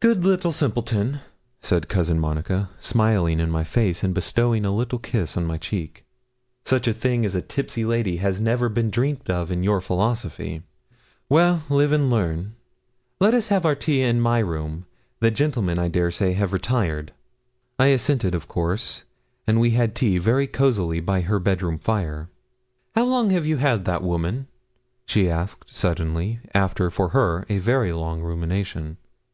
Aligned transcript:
'Good 0.00 0.26
little 0.26 0.52
simpleton!' 0.52 1.20
said 1.62 1.88
Cousin 1.88 2.18
Monica, 2.20 2.68
smiling 2.78 3.40
in 3.40 3.50
my 3.50 3.64
face, 3.64 4.02
and 4.04 4.12
bestowing 4.12 4.66
a 4.66 4.70
little 4.76 4.98
kiss 4.98 5.38
on 5.38 5.46
my 5.46 5.56
cheek; 5.56 6.04
'such 6.66 6.86
a 6.86 6.92
thing 6.92 7.24
as 7.24 7.34
a 7.34 7.40
tipsy 7.40 7.86
lady 7.86 8.18
has 8.18 8.42
never 8.42 8.68
been 8.68 8.90
dreamt 8.90 9.30
of 9.30 9.50
in 9.50 9.62
your 9.62 9.80
philosophy. 9.80 10.62
Well, 11.30 11.62
we 11.70 11.76
live 11.76 11.92
and 11.92 12.10
learn. 12.10 12.56
Let 13.20 13.32
us 13.32 13.48
have 13.48 13.64
our 13.64 13.74
tea 13.74 14.02
in 14.02 14.20
my 14.20 14.40
room 14.40 14.84
the 15.20 15.30
gentlemen, 15.30 15.78
I 15.78 15.88
dare 15.88 16.10
say, 16.10 16.34
have 16.34 16.52
retired.' 16.52 17.14
I 17.78 17.86
assented, 17.86 18.34
of 18.34 18.48
course, 18.48 19.04
and 19.46 19.58
we 19.60 19.70
had 19.70 19.94
tea 19.94 20.18
very 20.18 20.46
cosily 20.46 21.00
by 21.00 21.22
her 21.22 21.38
bedroom 21.38 21.78
fire. 21.78 22.28
'How 22.94 23.04
long 23.06 23.30
have 23.30 23.46
you 23.46 23.56
had 23.56 23.86
that 23.86 24.02
woman?' 24.02 24.46
she 25.06 25.30
asked 25.30 25.74
suddenly, 25.74 26.38
after, 26.52 26.90
for 26.90 27.08
her, 27.16 27.46
a 27.48 27.56
very 27.56 27.92
long 27.94 28.20
rumination. 28.20 28.98